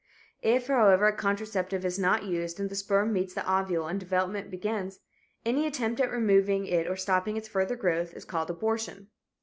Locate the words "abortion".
8.49-9.09